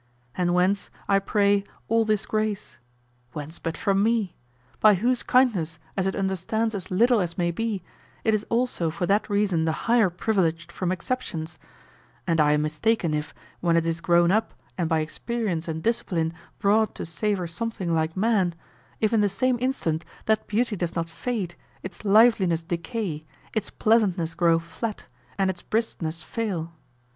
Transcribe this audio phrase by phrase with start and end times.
[0.33, 2.79] And whence, I pray, all this grace?
[3.33, 4.35] Whence but from me?
[4.79, 7.83] by whose kindness, as it understands as little as may be,
[8.23, 11.59] it is also for that reason the higher privileged from exceptions;
[12.25, 16.33] and I am mistaken if, when it is grown up and by experience and discipline
[16.57, 18.55] brought to savor something like man,
[18.99, 23.23] if in the same instant that beauty does not fade, its liveliness decay,
[23.53, 25.05] its pleasantness grow flat,
[25.37, 26.73] and its briskness fail.